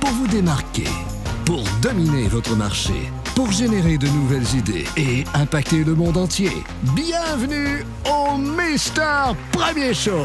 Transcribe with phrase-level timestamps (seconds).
[0.00, 0.88] pour vous démarquer,
[1.44, 6.52] pour dominer votre marché, pour générer de nouvelles idées et impacter le monde entier.
[6.94, 10.24] Bienvenue au Mister Premier Show.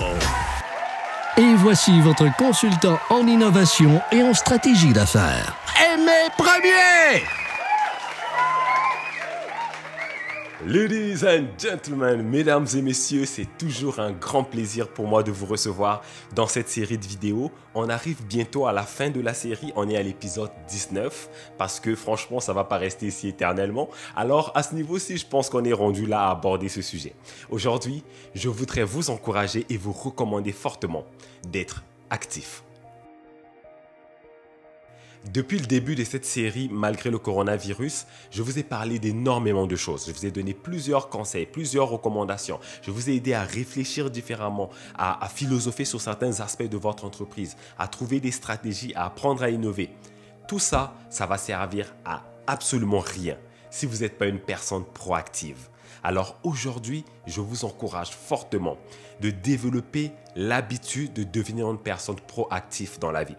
[1.37, 5.55] Et voici votre consultant en innovation et en stratégie d'affaires.
[5.93, 7.38] Aimé Premier!
[10.67, 15.45] Ladies and gentlemen, mesdames et messieurs, c'est toujours un grand plaisir pour moi de vous
[15.45, 16.01] recevoir
[16.35, 17.49] dans cette série de vidéos.
[17.75, 21.79] On arrive bientôt à la fin de la série, on est à l'épisode 19 parce
[21.79, 23.89] que franchement, ça va pas rester ici éternellement.
[24.17, 27.13] Alors à ce niveau-ci, je pense qu'on est rendu là à aborder ce sujet.
[27.49, 28.03] Aujourd'hui,
[28.35, 31.05] je voudrais vous encourager et vous recommander fortement
[31.47, 32.63] d'être actif.
[35.25, 39.75] Depuis le début de cette série, malgré le coronavirus, je vous ai parlé d'énormément de
[39.75, 40.05] choses.
[40.07, 42.59] Je vous ai donné plusieurs conseils, plusieurs recommandations.
[42.81, 47.57] Je vous ai aidé à réfléchir différemment, à, philosopher sur certains aspects de votre entreprise,
[47.77, 49.89] à trouver des stratégies, à apprendre à innover.
[50.47, 53.37] Tout ça, ça va servir à absolument rien
[53.69, 55.67] si vous n'êtes pas une personne proactive.
[56.01, 58.77] Alors aujourd'hui, je vous encourage fortement
[59.19, 63.35] de développer l'habitude de devenir une personne proactive dans la vie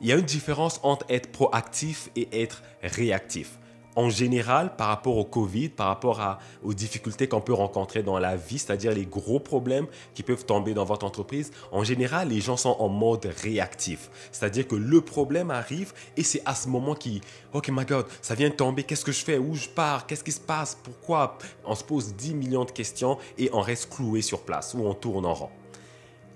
[0.00, 3.58] il y a une différence entre être proactif et être réactif.
[3.96, 8.36] En général, par rapport au Covid, par rapport aux difficultés qu'on peut rencontrer dans la
[8.36, 12.56] vie, c'est-à-dire les gros problèmes qui peuvent tomber dans votre entreprise, en général, les gens
[12.56, 14.08] sont en mode réactif.
[14.30, 17.20] C'est-à-dire que le problème arrive et c'est à ce moment qui,
[17.52, 20.22] OK, my God, ça vient de tomber, qu'est-ce que je fais, où je pars, qu'est-ce
[20.22, 21.36] qui se passe, pourquoi?
[21.64, 24.94] On se pose 10 millions de questions et on reste cloué sur place ou on
[24.94, 25.50] tourne en rond.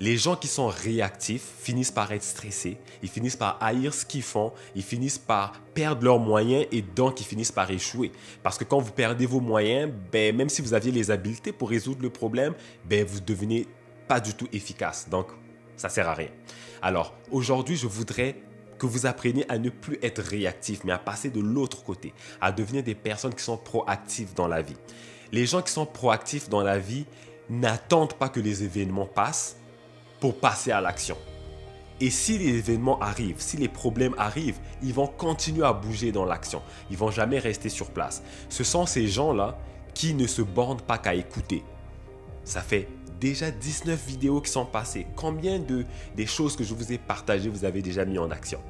[0.00, 4.22] Les gens qui sont réactifs finissent par être stressés, ils finissent par haïr ce qu'ils
[4.22, 8.10] font, ils finissent par perdre leurs moyens et donc ils finissent par échouer.
[8.42, 11.70] Parce que quand vous perdez vos moyens, ben, même si vous aviez les habiletés pour
[11.70, 13.68] résoudre le problème, ben, vous devenez
[14.08, 15.08] pas du tout efficace.
[15.08, 15.28] Donc,
[15.76, 16.30] ça sert à rien.
[16.80, 18.36] Alors, aujourd'hui, je voudrais
[18.78, 22.50] que vous appreniez à ne plus être réactif, mais à passer de l'autre côté, à
[22.50, 24.77] devenir des personnes qui sont proactives dans la vie.
[25.30, 27.06] Les gens qui sont proactifs dans la vie
[27.48, 29.56] n'attendent pas que les événements passent,
[30.22, 31.16] pour passer à l'action.
[32.00, 36.24] Et si les événements arrivent, si les problèmes arrivent, ils vont continuer à bouger dans
[36.24, 36.62] l'action.
[36.92, 38.22] Ils vont jamais rester sur place.
[38.48, 39.58] Ce sont ces gens-là
[39.94, 41.64] qui ne se bornent pas qu'à écouter.
[42.44, 42.86] Ça fait
[43.18, 45.08] déjà 19 vidéos qui sont passées.
[45.16, 45.84] Combien de
[46.14, 48.61] des choses que je vous ai partagées vous avez déjà mis en action?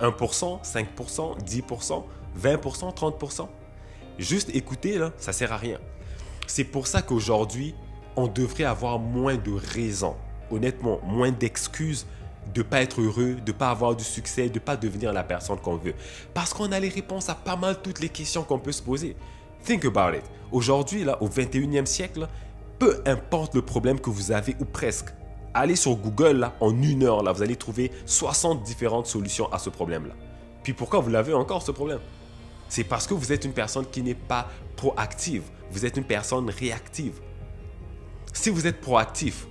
[0.00, 2.04] 1%, 5%, 10%,
[2.40, 3.48] 20%, 30%
[4.18, 5.78] Juste écouter, là, ça sert à rien.
[6.46, 7.74] C'est pour ça qu'aujourd'hui,
[8.16, 10.16] on devrait avoir moins de raisons
[10.50, 12.06] honnêtement, moins d'excuses
[12.54, 15.76] de pas être heureux, de pas avoir du succès, de pas devenir la personne qu'on
[15.76, 15.94] veut.
[16.32, 19.16] Parce qu'on a les réponses à pas mal toutes les questions qu'on peut se poser.
[19.64, 20.24] Think about it.
[20.52, 22.28] Aujourd'hui, là, au 21e siècle,
[22.78, 25.08] peu importe le problème que vous avez ou presque,
[25.54, 29.58] allez sur Google, là, en une heure, là, vous allez trouver 60 différentes solutions à
[29.58, 30.14] ce problème-là.
[30.62, 32.00] Puis pourquoi vous l'avez encore, ce problème?
[32.68, 35.42] C'est parce que vous êtes une personne qui n'est pas proactive.
[35.70, 37.20] Vous êtes une personne réactive.
[38.32, 39.46] Si vous êtes proactif,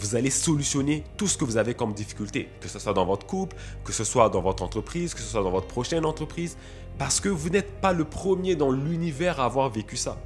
[0.00, 3.26] vous allez solutionner tout ce que vous avez comme difficulté, que ce soit dans votre
[3.26, 6.56] couple, que ce soit dans votre entreprise, que ce soit dans votre prochaine entreprise,
[6.98, 10.18] parce que vous n'êtes pas le premier dans l'univers à avoir vécu ça.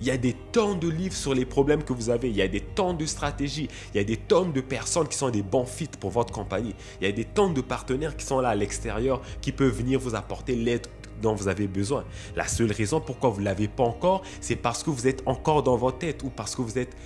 [0.00, 2.42] Il y a des tonnes de livres sur les problèmes que vous avez, il y
[2.42, 5.42] a des tonnes de stratégies, il y a des tonnes de personnes qui sont des
[5.42, 8.48] bons fits pour votre compagnie, il y a des tonnes de partenaires qui sont là
[8.48, 10.86] à l'extérieur qui peuvent venir vous apporter l'aide
[11.20, 12.04] dont vous avez besoin.
[12.34, 15.62] La seule raison pourquoi vous ne l'avez pas encore, c'est parce que vous êtes encore
[15.62, 16.96] dans votre tête ou parce que vous n'êtes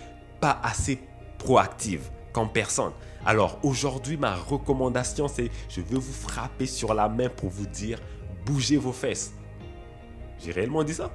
[0.41, 0.99] pas assez
[1.47, 2.91] proactive comme personne.
[3.25, 8.01] Alors aujourd'hui, ma recommandation, c'est je veux vous frapper sur la main pour vous dire
[8.45, 9.33] bougez vos fesses.
[10.45, 11.09] J'ai réellement dit ça?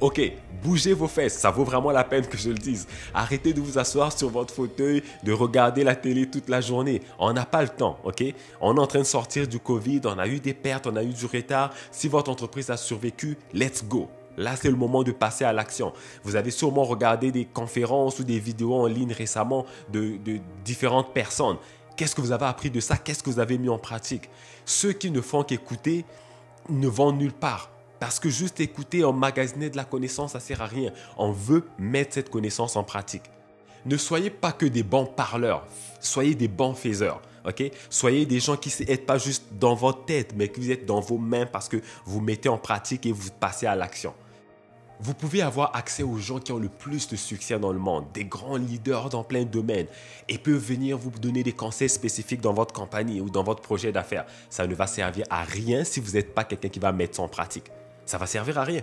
[0.00, 0.20] Ok,
[0.62, 2.86] bougez vos fesses, ça vaut vraiment la peine que je le dise.
[3.12, 7.02] Arrêtez de vous asseoir sur votre fauteuil, de regarder la télé toute la journée.
[7.18, 8.22] On n'a pas le temps, ok?
[8.60, 11.02] On est en train de sortir du Covid, on a eu des pertes, on a
[11.02, 11.72] eu du retard.
[11.90, 14.08] Si votre entreprise a survécu, let's go.
[14.36, 15.92] Là, c'est le moment de passer à l'action.
[16.22, 20.18] Vous avez sûrement regardé des conférences ou des vidéos en ligne récemment de,
[20.64, 21.56] différentes personnes.
[21.96, 22.96] Qu'est-ce que vous avez appris de ça?
[22.96, 24.28] Qu'est-ce que vous avez mis en pratique?
[24.64, 26.04] Ceux qui ne font qu'écouter
[26.68, 27.70] ne vont nulle part.
[28.00, 30.92] Parce que juste écouter, emmagasiner de la connaissance, ça sert à rien.
[31.16, 33.22] On veut mettre cette connaissance en pratique.
[33.86, 35.66] Ne soyez pas que des bons parleurs,
[36.00, 37.20] soyez des bons faiseurs.
[37.90, 41.00] Soyez des gens qui n'êtes pas juste dans votre tête, mais qui vous êtes dans
[41.00, 41.76] vos mains parce que
[42.06, 44.14] vous mettez en pratique et vous passez à l'action.
[45.00, 48.06] Vous pouvez avoir accès aux gens qui ont le plus de succès dans le monde,
[48.14, 49.88] des grands leaders dans plein de domaines,
[50.28, 53.90] et peuvent venir vous donner des conseils spécifiques dans votre compagnie ou dans votre projet
[53.90, 54.24] d'affaires.
[54.50, 57.22] Ça ne va servir à rien si vous n'êtes pas quelqu'un qui va mettre ça
[57.22, 57.70] en pratique.
[58.06, 58.82] Ça va servir à rien.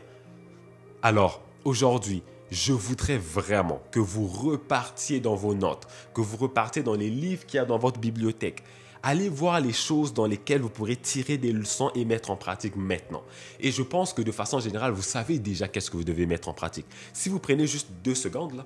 [1.01, 6.95] Alors, aujourd'hui, je voudrais vraiment que vous repartiez dans vos notes, que vous repartiez dans
[6.95, 8.63] les livres qu'il y a dans votre bibliothèque,
[9.03, 12.75] Allez voir les choses dans lesquelles vous pourrez tirer des leçons et mettre en pratique
[12.75, 13.23] maintenant.
[13.59, 16.49] Et je pense que de façon générale, vous savez déjà qu'est-ce que vous devez mettre
[16.49, 16.85] en pratique.
[17.11, 18.65] Si vous prenez juste deux secondes là,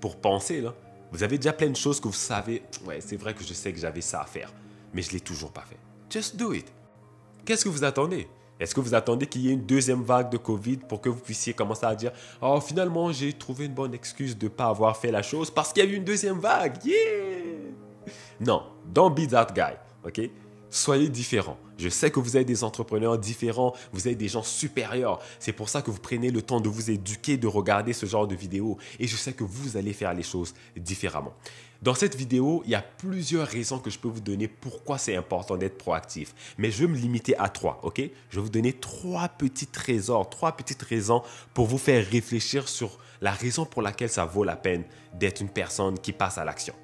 [0.00, 0.74] pour penser, là,
[1.12, 2.62] vous avez déjà plein de choses que vous savez.
[2.86, 4.52] Ouais, c'est vrai que je sais que j'avais ça à faire,
[4.92, 5.78] mais je ne l'ai toujours pas fait.
[6.10, 6.66] Just do it.
[7.44, 8.26] Qu'est-ce que vous attendez?
[8.58, 11.20] Est-ce que vous attendez qu'il y ait une deuxième vague de Covid pour que vous
[11.20, 12.10] puissiez commencer à dire
[12.42, 15.72] Oh, finalement, j'ai trouvé une bonne excuse de ne pas avoir fait la chose parce
[15.72, 17.77] qu'il y a eu une deuxième vague Yeah
[18.40, 19.74] Non, don't be that guy.
[20.04, 20.30] OK?
[20.70, 21.56] Soyez différents.
[21.78, 25.18] Je sais que vous êtes des entrepreneurs différents, vous êtes des gens supérieurs.
[25.38, 28.26] C'est pour ça que vous prenez le temps de vous éduquer, de regarder ce genre
[28.26, 28.76] de vidéos.
[28.98, 31.32] Et je sais que vous allez faire les choses différemment.
[31.80, 35.14] Dans cette vidéo, il y a plusieurs raisons que je peux vous donner pourquoi c'est
[35.14, 36.34] important d'être proactif.
[36.58, 38.02] Mais je vais me limiter à trois, ok?
[38.30, 41.22] Je vais vous donner trois petits trésors, trois petites raisons
[41.54, 44.84] pour vous faire réfléchir sur la raison pour laquelle ça vaut la peine
[45.14, 46.74] d'être une personne qui passe à l'action.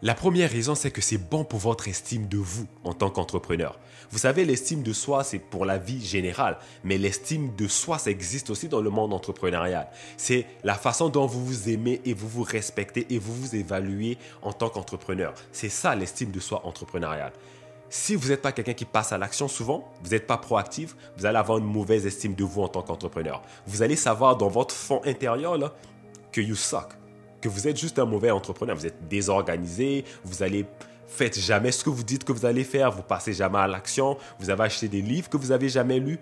[0.00, 3.80] La première raison, c'est que c'est bon pour votre estime de vous en tant qu'entrepreneur.
[4.12, 8.12] Vous savez, l'estime de soi, c'est pour la vie générale, mais l'estime de soi, ça
[8.12, 9.88] existe aussi dans le monde entrepreneurial.
[10.16, 14.18] C'est la façon dont vous vous aimez et vous vous respectez et vous vous évaluez
[14.42, 15.34] en tant qu'entrepreneur.
[15.50, 17.32] C'est ça l'estime de soi entrepreneuriale.
[17.90, 21.26] Si vous n'êtes pas quelqu'un qui passe à l'action souvent, vous n'êtes pas proactif, vous
[21.26, 23.42] allez avoir une mauvaise estime de vous en tant qu'entrepreneur.
[23.66, 25.74] Vous allez savoir dans votre fond intérieur
[26.30, 26.98] que you suck
[27.40, 30.66] que vous êtes juste un mauvais entrepreneur, vous êtes désorganisé, vous allez
[31.06, 34.18] faites jamais ce que vous dites que vous allez faire, vous passez jamais à l'action,
[34.38, 36.18] vous avez acheté des livres que vous avez jamais lus.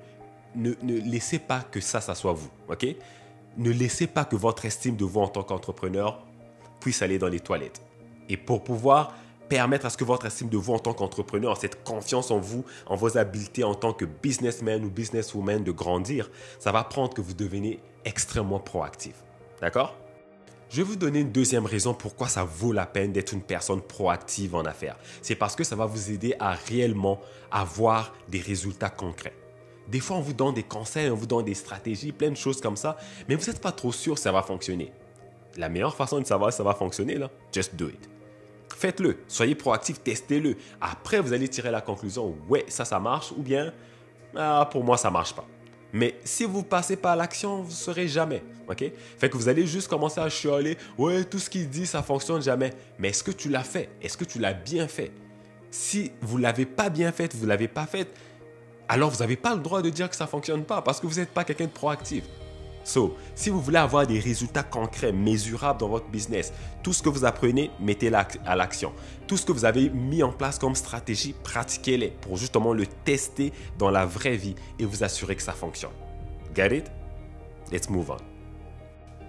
[0.55, 2.87] Ne, laissez pas que ça, ça soit vous, ok?
[3.59, 6.25] Ne laissez pas que votre estime de vous en tant qu'entrepreneur
[6.81, 7.83] puisse aller dans les toilettes.
[8.29, 9.15] Et pour pouvoir
[9.49, 12.65] permettre à ce que votre estime de vous en tant qu'entrepreneur, cette confiance en vous,
[12.87, 17.21] en vos habiletés en tant que businessman ou businesswoman de grandir, ça va prendre que
[17.21, 19.15] vous devenez extrêmement proactif.
[19.61, 19.95] D'accord?
[20.69, 23.81] Je vais vous donner une deuxième raison pourquoi ça vaut la peine d'être une personne
[23.81, 24.97] proactive en affaires.
[25.23, 27.21] C'est parce que ça va vous aider à réellement
[27.51, 29.35] avoir des résultats concrets.
[29.89, 32.61] Des fois, on vous donne des conseils, on vous donne des stratégies, plein de choses
[32.61, 32.97] comme ça,
[33.29, 34.93] mais vous n'êtes pas trop sûr que ça va fonctionner.
[35.57, 38.11] La meilleure façon de savoir si ça va fonctionner, là, just do it.
[38.75, 40.57] Faites-le, soyez proactif, testez-le.
[40.81, 43.73] Après, vous allez tirer la conclusion, ouais, ça, ça marche, ou bien,
[44.35, 45.47] ah, pour moi, ça marche pas.
[45.97, 48.43] Mais si vous passez pas à l'action, vous ne jamais.
[49.19, 50.77] Fait que vous allez juste commencer à chialer.
[50.99, 52.75] Ouais, tout ce qu'il dit, ça fonctionne jamais.
[52.99, 53.89] Mais est-ce que tu l'as fait?
[54.03, 55.11] Est-ce que tu l'as bien fait?
[55.71, 58.09] Si vous ne l'avez pas bien fait, vous ne l'avez pas fait,
[58.91, 61.07] alors vous n'avez pas le droit de dire que ça ne fonctionne pas parce que
[61.07, 62.25] vous n'êtes pas quelqu'un de proactif.
[62.87, 66.53] So, si vous voulez avoir des résultats concrets, mesurables dans votre business,
[66.85, 68.17] tout ce que vous apprenez, mettez-le
[68.47, 68.93] à l'action.
[69.27, 73.53] Tout ce que vous avez mis en place comme stratégie, pratiquez-les pour justement le tester
[73.77, 75.91] dans la vraie vie et vous assurer que ça fonctionne.
[76.55, 76.85] Get it?
[77.73, 78.19] Let's move on.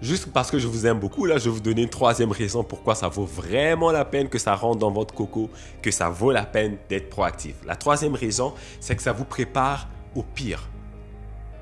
[0.00, 2.62] Juste parce que je vous aime beaucoup, là, je vais vous donner une troisième raison
[2.62, 5.50] pourquoi ça vaut vraiment la peine que ça rentre dans votre coco,
[5.82, 7.56] que ça vaut la peine d'être proactif.
[7.66, 10.68] La troisième raison, c'est que ça vous prépare au pire.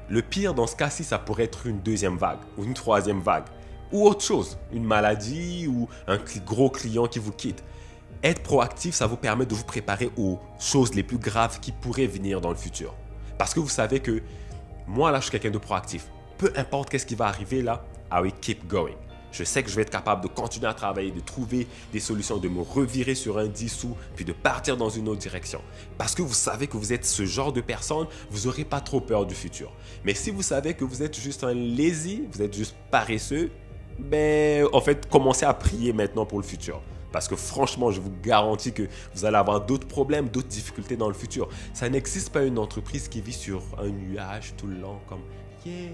[0.09, 3.47] Le pire dans ce cas-ci, ça pourrait être une deuxième vague ou une troisième vague
[3.93, 7.63] ou autre chose, une maladie ou un gros client qui vous quitte.
[8.23, 12.07] Être proactif, ça vous permet de vous préparer aux choses les plus graves qui pourraient
[12.07, 12.95] venir dans le futur.
[13.39, 14.23] Parce que vous savez que
[14.87, 16.07] moi, là, je suis quelqu'un de proactif.
[16.39, 18.95] Peu importe qu'est-ce qui va arriver là, I will keep going.
[19.37, 22.39] Je sais que je vais être capable de continuer à travailler, de trouver des solutions,
[22.39, 25.61] de me revirer sur un dissous, puis de partir dans une autre direction.
[25.99, 29.01] Parce que vous savez que vous êtes ce genre de personne, vous n'aurez pas trop
[29.01, 29.71] peur du futur.
[30.05, 33.51] Mais si vous savez que vous êtes juste un lazy, vous êtes juste paresseux,
[33.99, 36.81] ben, en fait, commencez à prier maintenant pour le futur.
[37.13, 41.09] Parce que franchement, je vous garantis que vous allez avoir d'autres problèmes, d'autres difficultés dans
[41.09, 41.51] le futur.
[41.75, 45.21] Ça n'existe pas une entreprise qui vit sur un nuage tout le long comme
[45.67, 45.91] yeah.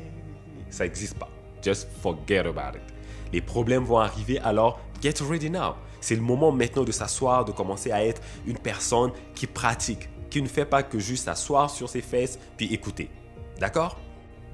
[0.70, 1.28] Ça n'existe pas.
[1.62, 2.82] Just forget about it.
[3.32, 5.74] Les problèmes vont arriver, alors get ready now.
[6.00, 10.42] C'est le moment maintenant de s'asseoir, de commencer à être une personne qui pratique, qui
[10.42, 13.08] ne fait pas que juste s'asseoir sur ses fesses puis écouter.
[13.60, 13.98] D'accord?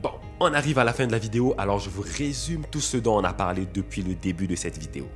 [0.03, 2.99] Bon, on arrive à la fin de la vidéo, alors je vous résume tout ce
[2.99, 5.09] dont on a parlé depuis le début de cette vidéo.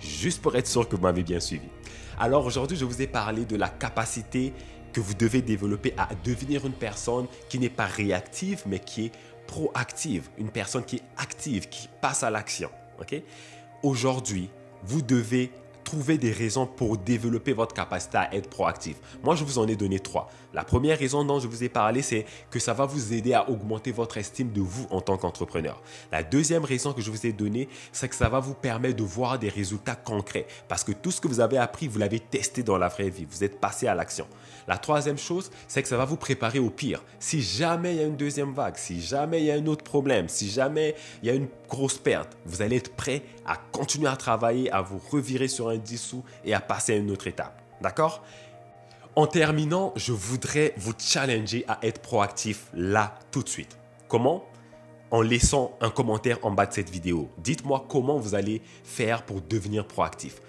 [0.00, 1.66] Juste pour être sûr que vous m'avez bien suivi.
[2.18, 4.52] Alors aujourd'hui, je vous ai parlé de la capacité
[4.92, 9.12] que vous devez développer à devenir une personne qui n'est pas réactive, mais qui est
[9.48, 12.70] proactive, une personne qui est active, qui passe à l'action.
[13.82, 14.48] Aujourd'hui,
[14.84, 15.50] vous devez
[15.88, 18.96] trouver des raisons pour développer votre capacité à être proactif.
[19.22, 20.28] Moi, je vous en ai donné trois.
[20.52, 23.48] La première raison dont je vous ai parlé, c'est que ça va vous aider à
[23.48, 25.80] augmenter votre estime de vous en tant qu'entrepreneur.
[26.12, 29.02] La deuxième raison que je vous ai donnée, c'est que ça va vous permettre de
[29.02, 32.62] voir des résultats concrets parce que tout ce que vous avez appris, vous l'avez testé
[32.62, 33.26] dans la vraie vie.
[33.30, 34.26] Vous êtes passé à l'action.
[34.66, 37.02] La troisième chose, c'est que ça va vous préparer au pire.
[37.18, 39.84] Si jamais il y a une deuxième vague, si jamais il y a un autre
[39.84, 44.08] problème, si jamais il y a une grosse perte, vous allez être prêt à continuer
[44.08, 47.62] à travailler, à vous revirer sur un dissous et à passer à une autre étape.
[47.80, 48.24] D'accord?
[49.16, 53.76] En terminant, je voudrais vous challenger à être proactif là, tout de suite.
[54.06, 54.44] Comment?
[55.10, 57.28] En laissant un commentaire en bas de cette vidéo.
[57.38, 60.40] Dites-moi comment vous allez faire pour devenir proactif.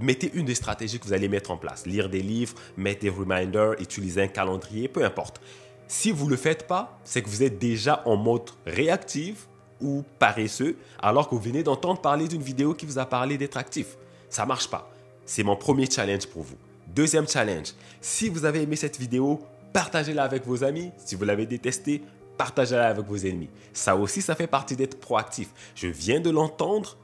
[0.00, 1.86] Mettez une des stratégies que vous allez mettre en place.
[1.86, 5.40] Lire des livres, mettre des reminders, utiliser un calendrier, peu importe.
[5.86, 9.46] Si vous ne le faites pas, c'est que vous êtes déjà en mode réactif
[9.80, 13.56] ou paresseux alors que vous venez d'entendre parler d'une vidéo qui vous a parlé d'être
[13.56, 13.96] actif.
[14.36, 14.90] Ça marche pas.
[15.24, 16.58] C'est mon premier challenge pour vous.
[16.88, 17.68] Deuxième challenge,
[18.02, 19.40] si vous avez aimé cette vidéo,
[19.72, 20.90] partagez-la avec vos amis.
[20.98, 22.02] Si vous l'avez détestée,
[22.36, 23.48] partagez-la avec vos ennemis.
[23.72, 25.48] Ça aussi, ça fait partie d'être proactif.
[25.74, 26.98] Je viens de l'entendre,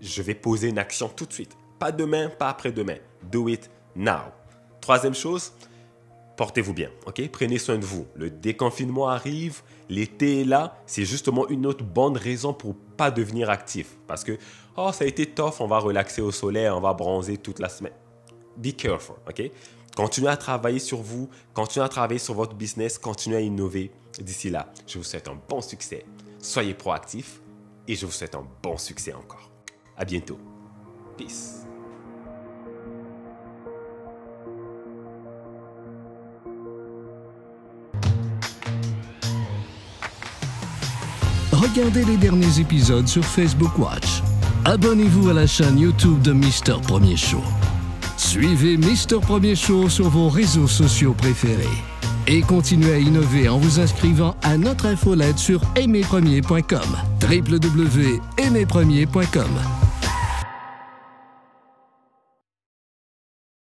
[0.00, 1.56] je vais poser une action tout de suite.
[1.80, 2.98] Pas demain, pas après-demain.
[3.32, 4.30] Do it now.
[4.80, 5.54] Troisième chose,
[6.36, 7.20] portez-vous bien, ok?
[7.32, 8.06] Prenez soin de vous.
[8.14, 13.50] Le déconfinement arrive, l'été est là, c'est justement une autre bonne raison pour pas devenir
[13.50, 13.96] actif.
[14.06, 14.38] Parce que,
[14.76, 17.68] oh, ça a été tough, on va relaxer au soleil, on va bronzer toute la
[17.68, 17.94] semaine.
[18.56, 19.50] Be careful, ok?
[19.96, 23.90] Continuez à travailler sur vous, continuez à travailler sur votre business, continuez à innover.
[24.18, 26.04] D'ici là, je vous souhaite un bon succès.
[26.38, 27.40] Soyez proactifs
[27.88, 29.50] et je vous souhaite un bon succès encore.
[29.96, 30.38] À bientôt.
[31.16, 31.66] Peace.
[41.52, 44.22] Regardez les derniers épisodes sur Facebook Watch.
[44.68, 47.40] Abonnez-vous à la chaîne YouTube de Mister Premier Show.
[48.16, 51.68] Suivez Mister Premier Show sur vos réseaux sociaux préférés.
[52.26, 56.96] Et continuez à innover en vous inscrivant à notre infolette sur aimerpremier.com.
[57.22, 59.75] www.aimerpremier.com